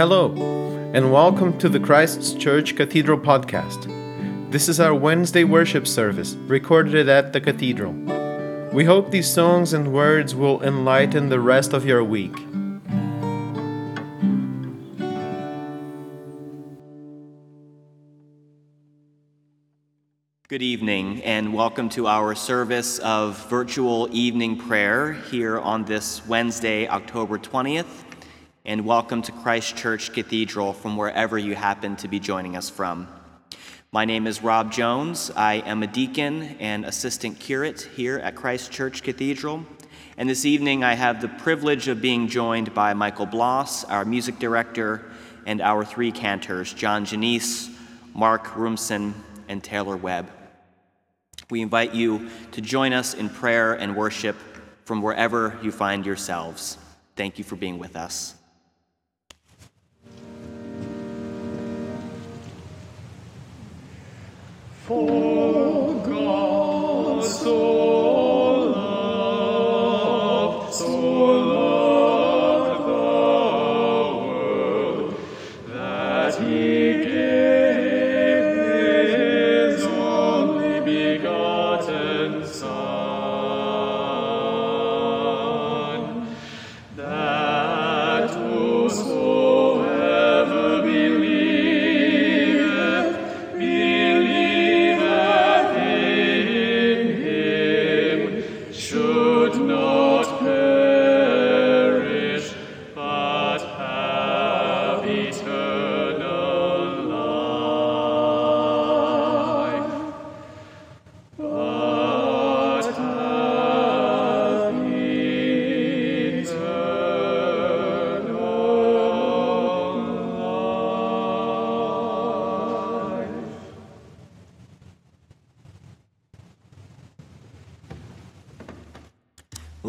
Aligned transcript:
Hello, 0.00 0.32
and 0.94 1.12
welcome 1.12 1.58
to 1.58 1.68
the 1.68 1.78
Christ's 1.78 2.32
Church 2.32 2.74
Cathedral 2.74 3.18
podcast. 3.18 3.84
This 4.50 4.66
is 4.66 4.80
our 4.80 4.94
Wednesday 4.94 5.44
worship 5.44 5.86
service, 5.86 6.32
recorded 6.46 7.10
at 7.10 7.34
the 7.34 7.40
cathedral. 7.42 7.92
We 8.72 8.86
hope 8.86 9.10
these 9.10 9.30
songs 9.30 9.74
and 9.74 9.92
words 9.92 10.34
will 10.34 10.62
enlighten 10.62 11.28
the 11.28 11.38
rest 11.38 11.74
of 11.74 11.84
your 11.84 12.02
week. 12.02 12.32
Good 20.48 20.62
evening, 20.62 21.22
and 21.24 21.52
welcome 21.52 21.90
to 21.90 22.06
our 22.06 22.34
service 22.34 23.00
of 23.00 23.36
virtual 23.50 24.08
evening 24.12 24.56
prayer 24.56 25.12
here 25.12 25.58
on 25.58 25.84
this 25.84 26.26
Wednesday, 26.26 26.88
October 26.88 27.36
20th. 27.36 28.09
And 28.66 28.84
welcome 28.84 29.22
to 29.22 29.32
Christ 29.32 29.74
Church 29.78 30.12
Cathedral 30.12 30.74
from 30.74 30.98
wherever 30.98 31.38
you 31.38 31.54
happen 31.54 31.96
to 31.96 32.08
be 32.08 32.20
joining 32.20 32.58
us 32.58 32.68
from. 32.68 33.08
My 33.90 34.04
name 34.04 34.26
is 34.26 34.42
Rob 34.42 34.70
Jones. 34.70 35.30
I 35.34 35.54
am 35.64 35.82
a 35.82 35.86
deacon 35.86 36.56
and 36.60 36.84
assistant 36.84 37.40
curate 37.40 37.88
here 37.96 38.18
at 38.18 38.36
Christ 38.36 38.70
Church 38.70 39.02
Cathedral. 39.02 39.64
And 40.18 40.28
this 40.28 40.44
evening, 40.44 40.84
I 40.84 40.92
have 40.92 41.22
the 41.22 41.28
privilege 41.28 41.88
of 41.88 42.02
being 42.02 42.28
joined 42.28 42.74
by 42.74 42.92
Michael 42.92 43.24
Bloss, 43.24 43.84
our 43.84 44.04
music 44.04 44.38
director, 44.38 45.10
and 45.46 45.62
our 45.62 45.82
three 45.82 46.12
cantors, 46.12 46.74
John 46.74 47.06
Janice, 47.06 47.70
Mark 48.12 48.54
Rumson, 48.54 49.14
and 49.48 49.64
Taylor 49.64 49.96
Webb. 49.96 50.30
We 51.48 51.62
invite 51.62 51.94
you 51.94 52.28
to 52.52 52.60
join 52.60 52.92
us 52.92 53.14
in 53.14 53.30
prayer 53.30 53.72
and 53.72 53.96
worship 53.96 54.36
from 54.84 55.00
wherever 55.00 55.58
you 55.62 55.72
find 55.72 56.04
yourselves. 56.04 56.76
Thank 57.16 57.38
you 57.38 57.44
for 57.44 57.56
being 57.56 57.78
with 57.78 57.96
us. 57.96 58.34
For 64.90 65.94
God 66.02 67.24
so 67.24 67.79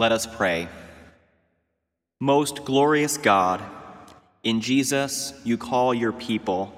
Let 0.01 0.12
us 0.12 0.25
pray. 0.25 0.67
Most 2.19 2.66
glorious 2.66 3.17
God, 3.17 3.62
in 4.44 4.59
Jesus 4.59 5.31
you 5.44 5.59
call 5.59 5.94
your 5.94 6.12
people 6.12 6.73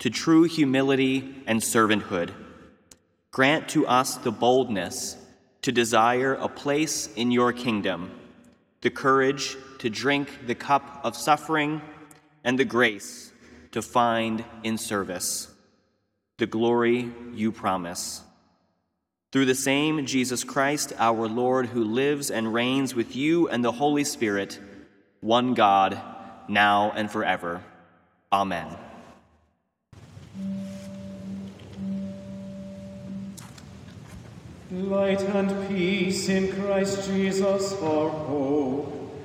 to 0.00 0.10
true 0.10 0.42
humility 0.42 1.36
and 1.46 1.60
servanthood. 1.60 2.32
Grant 3.30 3.68
to 3.68 3.86
us 3.86 4.16
the 4.16 4.32
boldness 4.32 5.16
to 5.62 5.70
desire 5.70 6.34
a 6.34 6.48
place 6.48 7.08
in 7.14 7.30
your 7.30 7.52
kingdom, 7.52 8.10
the 8.80 8.90
courage 8.90 9.56
to 9.78 9.88
drink 9.88 10.48
the 10.48 10.56
cup 10.56 11.00
of 11.04 11.16
suffering, 11.16 11.80
and 12.42 12.58
the 12.58 12.64
grace 12.64 13.30
to 13.70 13.82
find 13.82 14.44
in 14.64 14.78
service 14.78 15.46
the 16.38 16.46
glory 16.46 17.08
you 17.34 17.52
promise. 17.52 18.20
Through 19.34 19.46
the 19.46 19.54
same 19.56 20.06
Jesus 20.06 20.44
Christ, 20.44 20.92
our 20.96 21.26
Lord, 21.26 21.66
who 21.66 21.82
lives 21.82 22.30
and 22.30 22.54
reigns 22.54 22.94
with 22.94 23.16
you 23.16 23.48
and 23.48 23.64
the 23.64 23.72
Holy 23.72 24.04
Spirit, 24.04 24.60
one 25.22 25.54
God, 25.54 26.00
now 26.46 26.92
and 26.94 27.10
forever. 27.10 27.60
Amen. 28.32 28.76
Light 34.70 35.20
and 35.22 35.68
peace 35.68 36.28
in 36.28 36.52
Christ 36.52 37.10
Jesus 37.10 37.72
our 37.82 38.10
hope. 38.10 39.20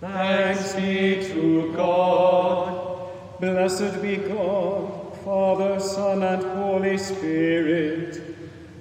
Thanks 0.00 0.74
be 0.74 1.28
to 1.28 1.72
God. 1.76 3.08
Blessed 3.38 4.02
be 4.02 4.16
God, 4.16 5.16
Father, 5.18 5.78
Son, 5.78 6.24
and 6.24 6.42
Holy 6.42 6.98
Spirit. 6.98 8.33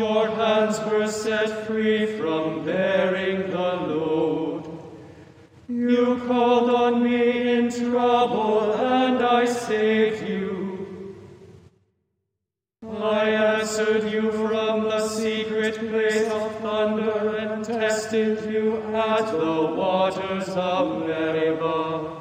your 0.00 0.28
hands 0.28 0.80
were 0.90 1.06
set 1.06 1.66
free 1.66 2.06
from 2.18 2.64
bearing 2.64 3.50
the 3.50 3.70
load. 3.90 4.62
You 5.68 6.22
called 6.26 6.70
on 6.70 7.02
me 7.04 7.52
in 7.56 7.70
trouble, 7.70 8.72
and 8.72 9.18
I 9.22 9.44
saved 9.44 10.26
you. 10.26 11.14
I 13.18 13.24
answered 13.58 14.10
you 14.10 14.32
from 14.32 14.84
the 14.84 15.06
secret 15.06 15.76
place 15.90 16.28
of 16.38 16.46
thunder 16.62 17.36
and 17.36 17.62
tested 17.62 18.50
you 18.50 18.82
at 18.94 19.26
the 19.30 19.58
waters 19.82 20.48
of 20.48 21.06
Meribah. 21.06 22.20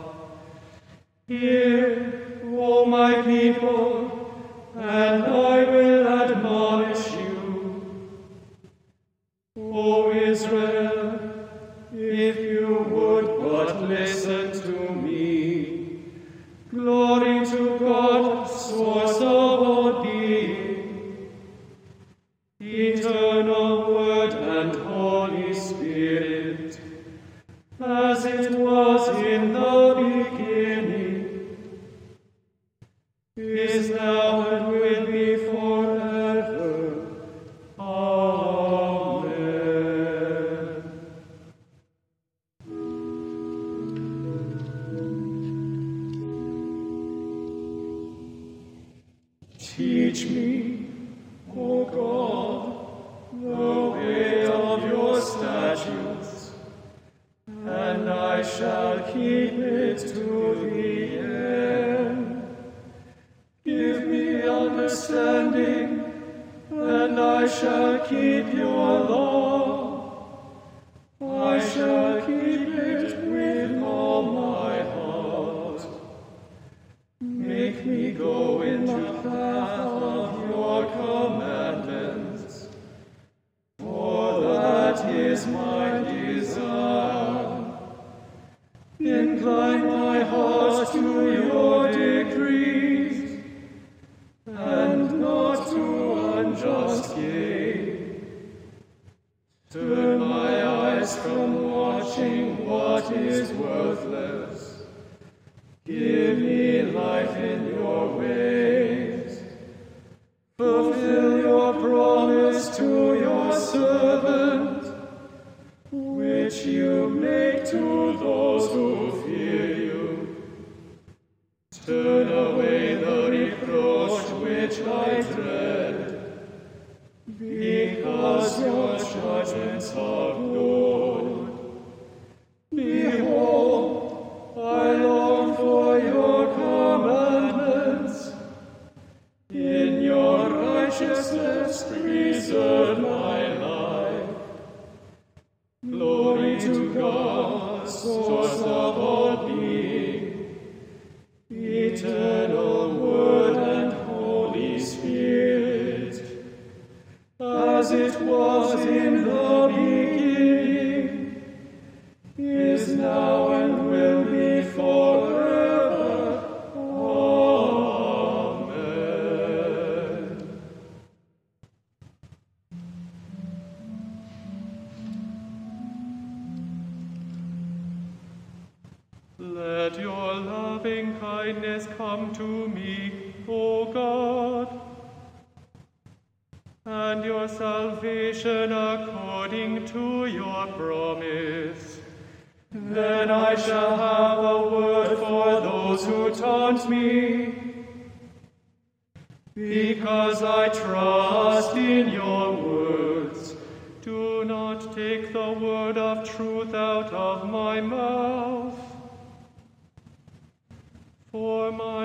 We. 34.60 34.80
will 34.80 35.06
be. 35.06 35.19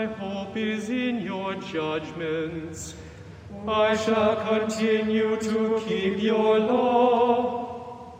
My 0.04 0.12
hope 0.12 0.56
is 0.56 0.90
in 0.90 1.20
your 1.20 1.54
judgments. 1.54 2.94
I 3.66 3.96
shall 3.96 4.36
continue 4.36 5.36
to 5.36 5.80
keep 5.86 6.22
your 6.22 6.58
law. 6.58 8.12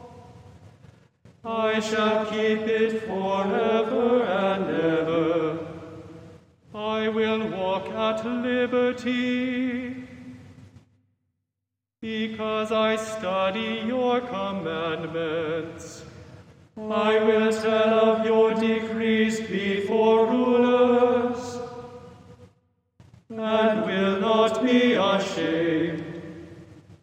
I 1.45 1.81
shall 1.81 2.25
keep 2.27 2.61
it 2.61 3.03
forever 3.03 4.23
and 4.23 4.65
ever. 4.65 5.59
I 6.75 7.09
will 7.09 7.49
walk 7.49 7.91
at 7.91 8.25
liberty. 8.25 10.07
Because 12.01 12.73
I 12.73 12.97
study 12.97 13.83
your 13.87 14.21
commandments. 14.23 16.05
I 16.77 17.23
will 17.23 17.53
tell 17.53 18.01
of 18.11 18.27
your 18.27 18.53
decrees 18.55 19.41
before 19.41 20.27
rulers, 20.27 21.14
be 24.65 24.95
ashamed. 24.95 26.03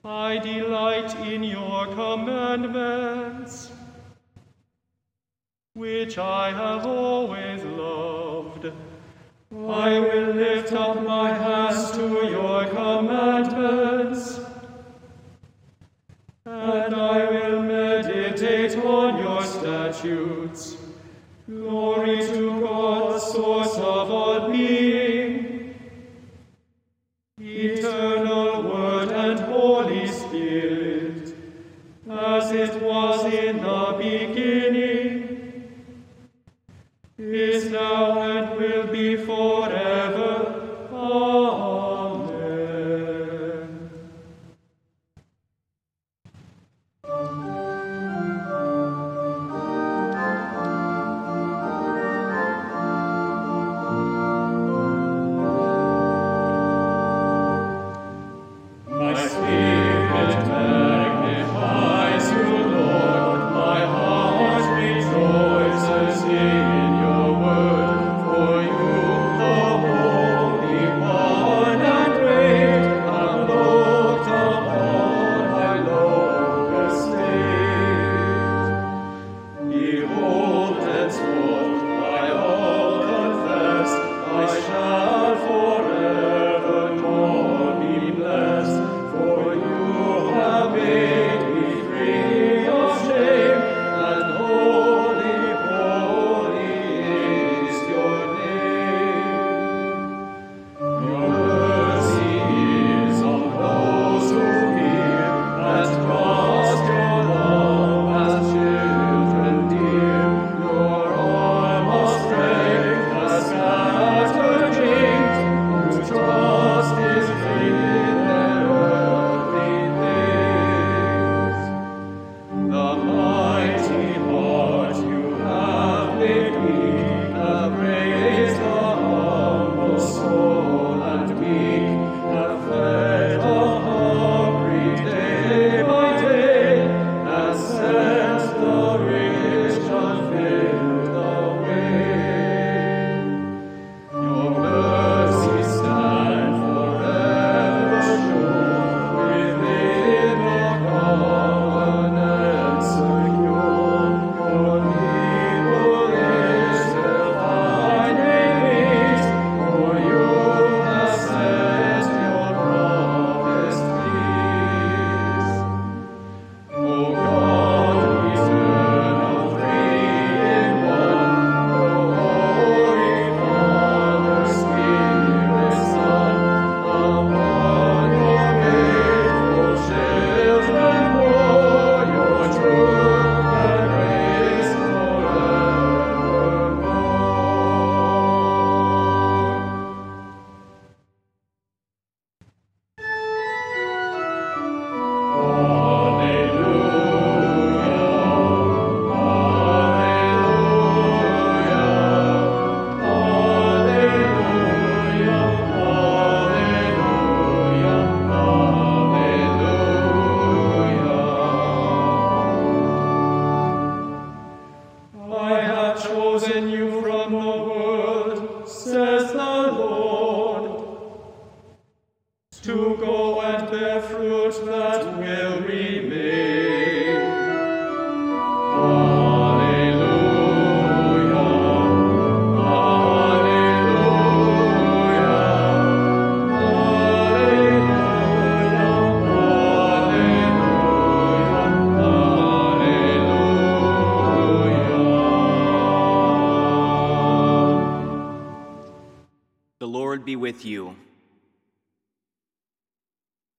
I 0.03 0.39
delight 0.39 1.15
in 1.27 1.43
your 1.43 1.85
commandments, 1.87 3.69
which 5.73 6.17
I 6.17 6.51
have 6.51 6.85
always 6.87 7.63
loved. 7.63 8.71
I 9.53 9.99
will 9.99 10.33
lift 10.33 10.73
up 10.73 11.03
my 11.03 11.31
hands 11.31 11.91
to 11.91 12.05
your 12.35 12.65
commandments, 12.69 14.39
and 16.45 16.95
I 16.95 17.25
will 17.29 17.61
meditate 17.61 18.75
on 18.77 19.19
your 19.19 19.43
statutes. 19.43 20.77
Glory 21.47 22.17
to 22.27 22.61
God, 22.61 23.21
source 23.21 23.75
of 23.77 24.09
all 24.09 24.49
being, 24.49 24.80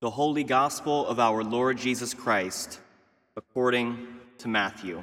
The 0.03 0.11
Holy 0.11 0.43
Gospel 0.43 1.07
of 1.07 1.21
our 1.21 1.45
Lord 1.45 1.79
Jesus 1.79 2.13
Christ, 2.13 2.81
according 3.37 4.09
to 4.39 4.49
Matthew. 4.49 5.01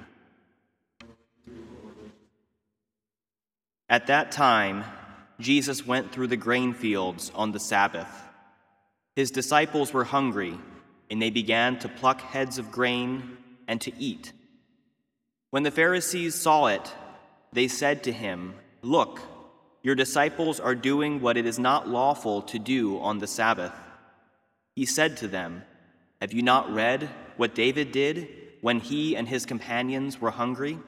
At 3.88 4.08
that 4.08 4.34
time, 4.34 4.84
Jesus 5.40 5.88
went 5.88 6.12
through 6.12 6.28
the 6.28 6.36
grain 6.36 6.74
fields 6.74 7.32
on 7.34 7.54
the 7.54 7.62
Sabbath. 7.62 8.10
His 9.16 9.32
disciples 9.32 9.94
were 9.94 10.04
hungry, 10.04 10.60
and 11.10 11.22
they 11.22 11.30
began 11.30 11.80
to 11.80 11.88
pluck 11.88 12.20
heads 12.20 12.58
of 12.58 12.70
grain 12.70 13.38
and 13.70 13.80
to 13.80 13.98
eat. 13.98 14.34
When 15.50 15.64
the 15.64 15.72
Pharisees 15.72 16.36
saw 16.36 16.66
it, 16.66 16.94
they 17.54 17.70
said 17.70 18.04
to 18.04 18.12
him, 18.12 18.54
Look, 18.82 19.22
your 19.82 19.96
disciples 19.96 20.60
are 20.60 20.76
doing 20.76 21.22
what 21.22 21.38
it 21.38 21.46
is 21.46 21.58
not 21.58 21.88
lawful 21.88 22.42
to 22.42 22.60
do 22.60 23.00
on 23.00 23.20
the 23.20 23.28
Sabbath. 23.28 23.72
He 24.80 24.86
said 24.86 25.18
to 25.18 25.28
them, 25.28 25.64
Have 26.22 26.32
you 26.32 26.42
not 26.42 26.74
read 26.74 27.10
what 27.36 27.54
David 27.54 27.92
did 27.92 28.30
when 28.62 28.80
he 28.80 29.18
and 29.18 29.28
his 29.28 29.46
companions 29.46 30.22
were 30.22 30.32
hungry? 30.32 30.80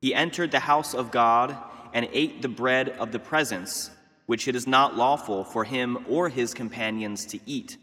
He 0.00 0.14
entered 0.14 0.52
the 0.52 0.60
house 0.60 0.94
of 0.94 1.10
God 1.10 1.56
and 1.92 2.08
ate 2.12 2.42
the 2.42 2.48
bread 2.48 2.90
of 2.90 3.10
the 3.10 3.18
presence, 3.18 3.90
which 4.26 4.46
it 4.46 4.54
is 4.54 4.68
not 4.68 4.96
lawful 4.96 5.42
for 5.42 5.64
him 5.64 6.06
or 6.08 6.28
his 6.28 6.54
companions 6.54 7.26
to 7.26 7.40
eat, 7.44 7.76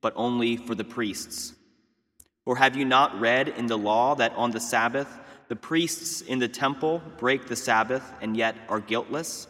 but 0.00 0.14
only 0.16 0.56
for 0.56 0.74
the 0.74 0.84
priests. 0.84 1.52
Or 2.46 2.56
have 2.56 2.76
you 2.76 2.86
not 2.86 3.20
read 3.20 3.48
in 3.48 3.66
the 3.66 3.76
law 3.76 4.14
that 4.14 4.32
on 4.36 4.52
the 4.52 4.60
Sabbath 4.60 5.18
the 5.48 5.56
priests 5.56 6.22
in 6.22 6.38
the 6.38 6.48
temple 6.48 7.02
break 7.18 7.46
the 7.46 7.56
Sabbath 7.56 8.10
and 8.22 8.34
yet 8.34 8.56
are 8.70 8.80
guiltless? 8.80 9.48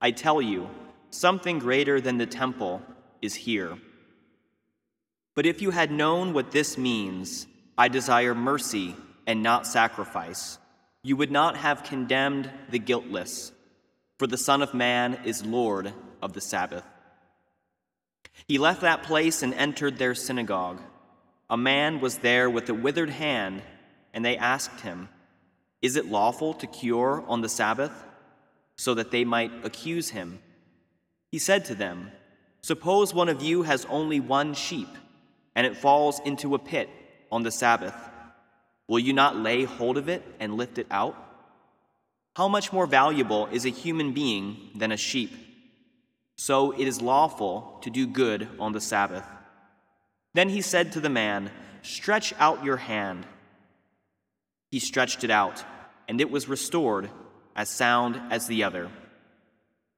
I 0.00 0.12
tell 0.12 0.40
you, 0.40 0.70
something 1.10 1.58
greater 1.58 2.00
than 2.00 2.18
the 2.18 2.26
temple 2.26 2.80
is 3.20 3.34
here. 3.34 3.78
But 5.38 5.46
if 5.46 5.62
you 5.62 5.70
had 5.70 5.92
known 5.92 6.32
what 6.32 6.50
this 6.50 6.76
means, 6.76 7.46
I 7.78 7.86
desire 7.86 8.34
mercy 8.34 8.96
and 9.24 9.40
not 9.40 9.68
sacrifice, 9.68 10.58
you 11.04 11.16
would 11.16 11.30
not 11.30 11.56
have 11.56 11.84
condemned 11.84 12.50
the 12.70 12.80
guiltless, 12.80 13.52
for 14.18 14.26
the 14.26 14.36
Son 14.36 14.62
of 14.62 14.74
Man 14.74 15.20
is 15.24 15.46
Lord 15.46 15.92
of 16.20 16.32
the 16.32 16.40
Sabbath. 16.40 16.82
He 18.48 18.58
left 18.58 18.80
that 18.80 19.04
place 19.04 19.44
and 19.44 19.54
entered 19.54 19.96
their 19.96 20.16
synagogue. 20.16 20.80
A 21.48 21.56
man 21.56 22.00
was 22.00 22.18
there 22.18 22.50
with 22.50 22.68
a 22.68 22.74
withered 22.74 23.10
hand, 23.10 23.62
and 24.12 24.24
they 24.24 24.36
asked 24.36 24.80
him, 24.80 25.08
Is 25.80 25.94
it 25.94 26.06
lawful 26.06 26.52
to 26.54 26.66
cure 26.66 27.22
on 27.28 27.42
the 27.42 27.48
Sabbath? 27.48 27.92
So 28.74 28.92
that 28.94 29.12
they 29.12 29.24
might 29.24 29.64
accuse 29.64 30.08
him. 30.08 30.40
He 31.30 31.38
said 31.38 31.64
to 31.66 31.76
them, 31.76 32.10
Suppose 32.60 33.14
one 33.14 33.28
of 33.28 33.40
you 33.40 33.62
has 33.62 33.84
only 33.84 34.18
one 34.18 34.52
sheep, 34.54 34.88
and 35.58 35.66
it 35.66 35.76
falls 35.76 36.20
into 36.20 36.54
a 36.54 36.58
pit 36.60 36.88
on 37.32 37.42
the 37.42 37.50
Sabbath. 37.50 37.96
Will 38.86 39.00
you 39.00 39.12
not 39.12 39.34
lay 39.34 39.64
hold 39.64 39.96
of 39.96 40.08
it 40.08 40.22
and 40.38 40.54
lift 40.54 40.78
it 40.78 40.86
out? 40.88 41.16
How 42.36 42.46
much 42.46 42.72
more 42.72 42.86
valuable 42.86 43.48
is 43.50 43.66
a 43.66 43.70
human 43.70 44.12
being 44.12 44.70
than 44.76 44.92
a 44.92 44.96
sheep? 44.96 45.32
So 46.36 46.70
it 46.70 46.86
is 46.86 47.02
lawful 47.02 47.80
to 47.82 47.90
do 47.90 48.06
good 48.06 48.46
on 48.60 48.72
the 48.72 48.80
Sabbath. 48.80 49.26
Then 50.32 50.48
he 50.48 50.60
said 50.60 50.92
to 50.92 51.00
the 51.00 51.08
man, 51.08 51.50
Stretch 51.82 52.32
out 52.38 52.64
your 52.64 52.76
hand. 52.76 53.26
He 54.70 54.78
stretched 54.78 55.24
it 55.24 55.30
out, 55.32 55.64
and 56.06 56.20
it 56.20 56.30
was 56.30 56.48
restored 56.48 57.10
as 57.56 57.68
sound 57.68 58.20
as 58.30 58.46
the 58.46 58.62
other. 58.62 58.92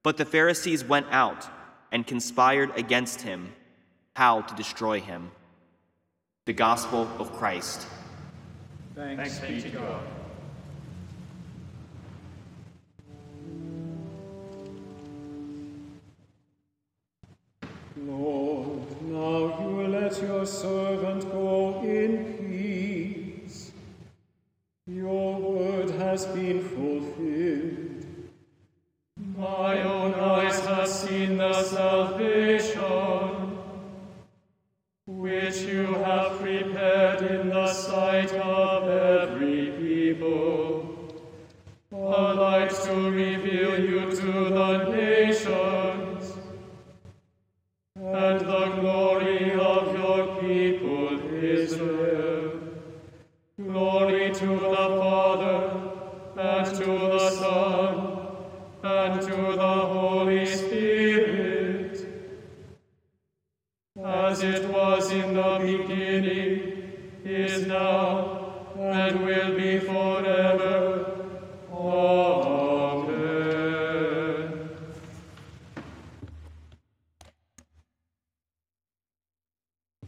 But 0.01 0.17
the 0.17 0.25
Pharisees 0.25 0.83
went 0.83 1.05
out 1.11 1.47
and 1.91 2.07
conspired 2.07 2.75
against 2.75 3.21
him 3.21 3.53
how 4.15 4.41
to 4.41 4.55
destroy 4.55 4.99
him. 4.99 5.29
The 6.47 6.53
Gospel 6.53 7.07
of 7.19 7.31
Christ. 7.33 7.85
Thanks, 8.95 9.37
be 9.41 9.61
to 9.61 9.69
God. 9.69 10.01
And 58.83 59.21
to 59.21 59.27
the 59.27 59.85
Holy 59.87 60.45
Spirit 60.45 61.41
as 64.03 64.41
it 64.41 64.69
was 64.69 65.11
in 65.11 65.33
the 65.35 65.59
beginning, 65.59 66.93
is 67.23 67.67
now, 67.67 68.71
and 68.77 69.23
will 69.23 69.55
be 69.55 69.77
forever. 69.79 71.27
Amen. 71.73 72.21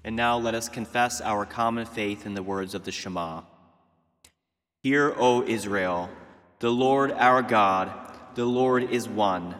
And 0.03 0.15
now 0.15 0.37
let 0.37 0.55
us 0.55 0.67
confess 0.69 1.21
our 1.21 1.45
common 1.45 1.85
faith 1.85 2.25
in 2.25 2.33
the 2.33 2.43
words 2.43 2.73
of 2.73 2.83
the 2.83 2.91
Shema. 2.91 3.43
Hear, 4.81 5.13
O 5.17 5.43
Israel, 5.43 6.09
the 6.59 6.71
Lord 6.71 7.11
our 7.11 7.41
God, 7.41 8.02
the 8.35 8.45
Lord 8.45 8.91
is 8.91 9.07
one. 9.07 9.55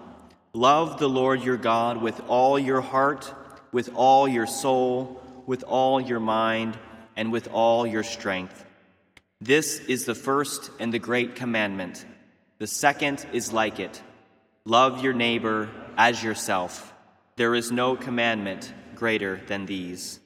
Love 0.54 1.00
the 1.00 1.10
Lord 1.10 1.44
your 1.44 1.58
God 1.58 2.02
with 2.02 2.22
all 2.28 2.60
your 2.60 2.82
heart, 2.82 3.34
with 3.72 3.90
all 3.96 4.28
your 4.28 4.48
soul, 4.48 5.22
with 5.46 5.64
all 5.64 6.00
your 6.00 6.20
mind, 6.20 6.78
and 7.16 7.32
with 7.32 7.48
all 7.52 7.86
your 7.86 8.04
strength. 8.04 8.66
This 9.42 9.80
is 9.80 10.06
the 10.06 10.16
first 10.16 10.72
and 10.80 10.94
the 10.94 11.00
great 11.00 11.36
commandment. 11.36 12.06
The 12.60 12.68
second 12.68 13.26
is 13.34 13.52
like 13.52 13.80
it 13.80 14.02
love 14.66 15.04
your 15.04 15.14
neighbor 15.14 15.70
as 15.98 16.24
yourself. 16.24 16.94
There 17.36 17.56
is 17.56 17.72
no 17.72 17.96
commandment 17.96 18.74
greater 18.96 19.42
than 19.48 19.66
these. 19.66 20.20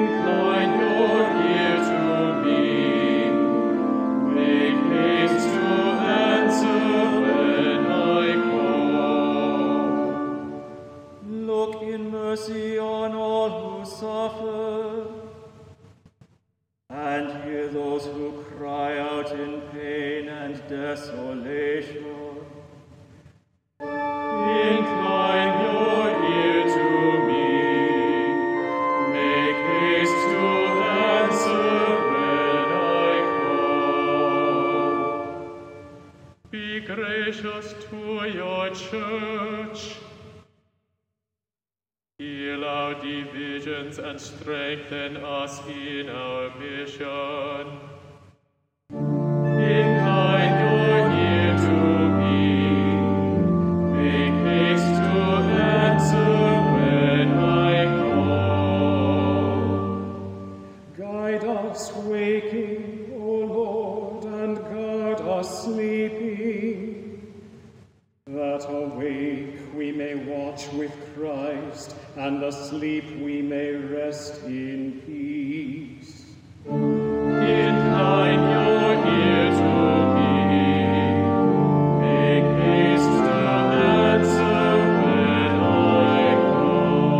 Your 0.00 0.39
and 72.30 72.44
asleep 72.44 73.18
we 73.18 73.42
may 73.42 73.72
rest 73.72 74.44
in 74.44 75.02
peace. 75.04 76.26
Incline 76.64 78.42
your 78.54 78.94
ear 79.18 79.50
to 79.50 80.14
me. 80.14 80.34
Make 81.98 82.46
haste 82.62 83.14
to 83.18 83.34
answer 83.82 84.70
when 85.02 85.52
I 85.60 86.30
call. 86.52 87.10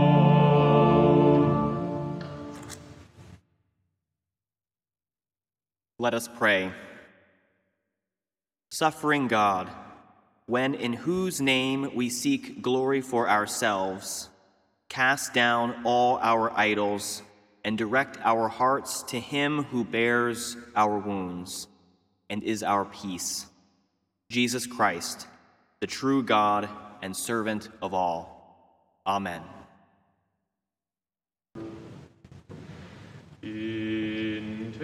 Let 5.99 6.15
us 6.15 6.29
pray. 6.39 6.73
Suffering 8.71 9.27
God, 9.27 9.69
when 10.47 10.75
in 10.75 10.93
whose 10.93 11.41
name 11.41 11.91
we 11.97 12.09
seek 12.09 12.63
glory 12.63 13.01
for 13.01 13.29
ourselves, 13.29 14.30
cast 14.91 15.33
down 15.33 15.75
all 15.85 16.19
our 16.21 16.53
idols 16.53 17.23
and 17.65 17.79
direct 17.79 18.19
our 18.23 18.49
hearts 18.49 19.05
to 19.05 19.21
Him 19.21 19.63
who 19.65 19.85
bears 19.85 20.57
our 20.77 20.99
wounds 20.99 21.69
and 22.29 22.43
is 22.43 22.63
our 22.63 22.85
peace, 22.85 23.47
Jesus 24.31 24.67
Christ, 24.67 25.27
the 25.79 25.87
true 25.87 26.23
God 26.23 26.69
and 27.03 27.17
servant 27.17 27.69
of 27.81 27.95
all. 27.95 28.37
Amen. 29.07 29.43
In 33.43 34.75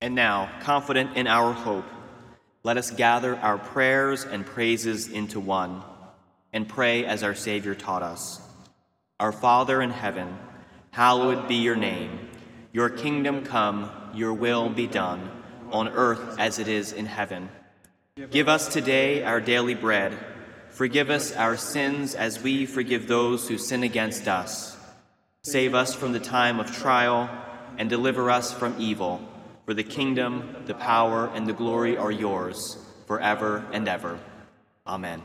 And 0.00 0.14
now, 0.14 0.50
confident 0.60 1.16
in 1.16 1.26
our 1.26 1.52
hope, 1.52 1.84
let 2.62 2.78
us 2.78 2.90
gather 2.90 3.36
our 3.36 3.58
prayers 3.58 4.24
and 4.24 4.46
praises 4.46 5.08
into 5.08 5.40
one 5.40 5.82
and 6.52 6.68
pray 6.68 7.04
as 7.04 7.22
our 7.22 7.34
Savior 7.34 7.74
taught 7.74 8.02
us. 8.02 8.40
Our 9.18 9.32
Father 9.32 9.82
in 9.82 9.90
heaven, 9.90 10.38
hallowed 10.90 11.48
be 11.48 11.56
your 11.56 11.76
name. 11.76 12.30
Your 12.72 12.88
kingdom 12.88 13.44
come, 13.44 13.90
your 14.14 14.32
will 14.32 14.70
be 14.70 14.86
done, 14.86 15.30
on 15.70 15.88
earth 15.88 16.38
as 16.38 16.58
it 16.58 16.68
is 16.68 16.92
in 16.92 17.06
heaven. 17.06 17.50
Give 18.30 18.48
us 18.48 18.68
today 18.68 19.22
our 19.22 19.40
daily 19.40 19.74
bread. 19.74 20.16
Forgive 20.70 21.10
us 21.10 21.32
our 21.32 21.56
sins 21.56 22.14
as 22.14 22.42
we 22.42 22.64
forgive 22.64 23.06
those 23.06 23.48
who 23.48 23.58
sin 23.58 23.82
against 23.82 24.28
us. 24.28 24.76
Save 25.42 25.74
us 25.74 25.94
from 25.94 26.12
the 26.12 26.20
time 26.20 26.58
of 26.60 26.74
trial 26.74 27.28
and 27.76 27.88
deliver 27.88 28.30
us 28.30 28.52
from 28.52 28.76
evil. 28.78 29.20
For 29.70 29.74
the 29.74 29.84
kingdom, 29.84 30.56
the 30.66 30.74
power, 30.74 31.30
and 31.32 31.46
the 31.46 31.52
glory 31.52 31.96
are 31.96 32.10
yours, 32.10 32.76
forever 33.06 33.64
and 33.72 33.86
ever. 33.86 34.18
Amen. 34.84 35.22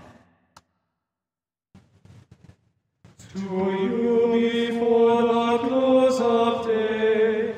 To 3.34 3.40
you 3.40 4.70
before 4.70 5.24
the 5.24 5.58
close 5.68 6.22
of 6.22 6.68
day, 6.68 7.56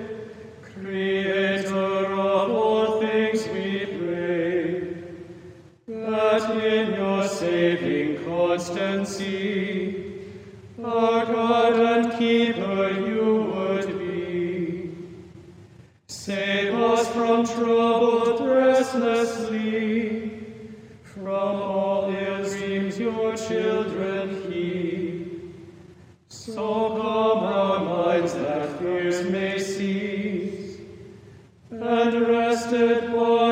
Creator 0.61 1.75
of 1.75 2.51
all 2.51 3.01
things, 3.01 3.45
we 3.49 3.85
pray, 3.85 4.95
that 5.89 6.63
in 6.63 6.93
your 6.93 7.27
saving 7.27 8.23
constancy, 8.23 10.23
our 10.81 11.25
God 11.25 11.73
and 11.73 12.17
Keeper 12.17 12.86
from 17.45 18.41
restlessly, 18.41 20.31
from 21.03 21.61
all 21.61 22.09
ill 22.09 22.43
dreams 22.43 22.97
your 22.97 23.35
children 23.35 24.51
heed. 24.51 25.53
So 26.29 26.55
calm 26.55 27.43
our 27.43 27.79
minds 27.83 28.33
that 28.33 28.79
fears 28.79 29.29
may 29.29 29.59
cease, 29.59 30.79
and 31.71 32.27
rested 32.27 33.11
bodies 33.11 33.46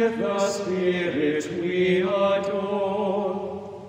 with 0.00 0.18
the 0.18 0.38
Spirit 0.48 1.52
we 1.60 2.00
adore, 2.00 3.82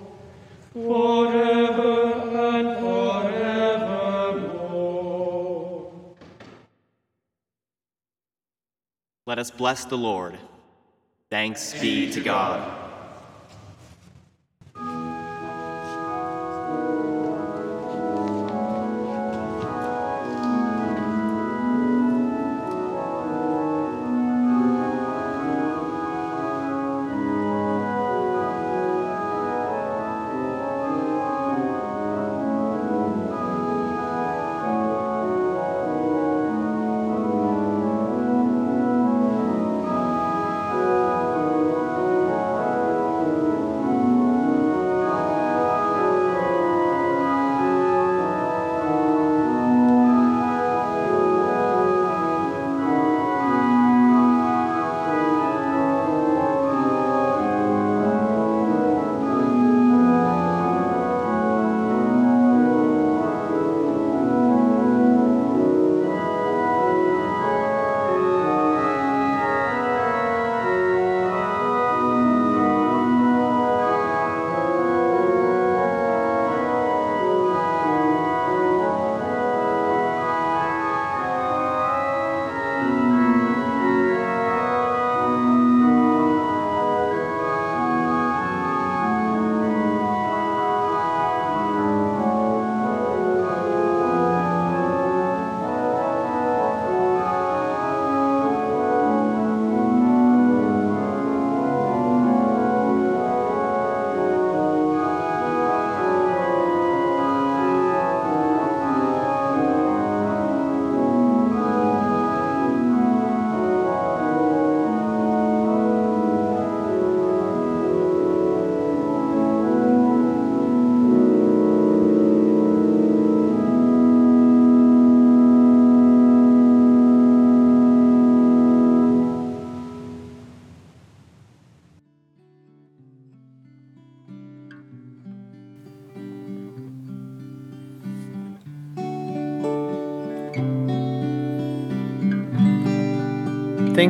forever 0.74 2.12
and 2.36 2.78
forevermore. 2.78 4.12
Let 9.26 9.38
us 9.38 9.50
bless 9.50 9.86
the 9.86 9.96
Lord. 9.96 10.36
Thanks 11.30 11.72
be 11.80 12.12
to 12.12 12.20
God. 12.20 12.81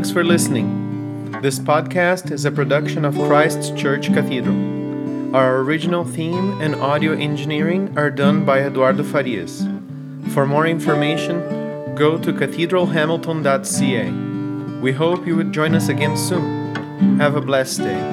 Thanks 0.03 0.13
for 0.13 0.25
listening. 0.25 1.31
This 1.43 1.61
podcast 1.61 2.33
is 2.33 2.45
a 2.45 2.51
production 2.51 3.05
of 3.05 3.15
Christ's 3.15 3.71
Church 3.71 4.13
Cathedral. 4.13 5.33
Our 5.33 5.59
original 5.59 6.03
theme 6.03 6.61
and 6.61 6.75
audio 6.75 7.13
engineering 7.13 7.97
are 7.97 8.11
done 8.11 8.45
by 8.45 8.63
Eduardo 8.63 9.05
Farias. 9.05 9.65
For 10.35 10.45
more 10.45 10.67
information, 10.67 11.95
go 11.95 12.19
to 12.19 12.33
cathedralhamilton.ca. 12.33 14.81
We 14.81 14.91
hope 14.91 15.25
you 15.25 15.37
would 15.37 15.53
join 15.53 15.77
us 15.77 15.89
again 15.89 16.17
soon. 16.17 16.75
Have 17.21 17.37
a 17.37 17.41
blessed 17.41 17.83
day. 17.83 18.12